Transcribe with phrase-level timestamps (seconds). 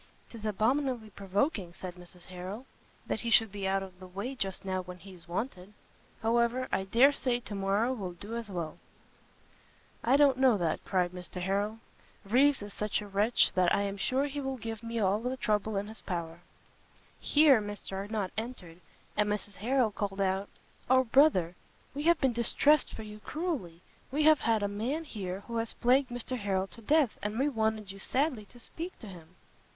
[0.31, 2.65] "'Tis abominably provoking," said Mrs Harrel,
[3.05, 5.73] "that he should be out of the way just now when he is wanted.
[6.23, 8.79] However, I dare say to morrow will do as well."
[10.03, 11.77] "I don't know that," cried Mr Harrel.
[12.25, 15.37] "Reeves is such a wretch that I am sure he will give me all the
[15.37, 16.39] trouble in his power."
[17.19, 18.81] Here Mr Arnott entered;
[19.15, 20.49] and Mrs Harrel called out
[20.89, 21.53] "O brother,
[21.93, 23.81] we have been distressed for you cruelly;
[24.11, 27.47] we have had a man here who has plagued Mr Harrel to death, and we
[27.47, 29.35] wanted you sadly to speak to him."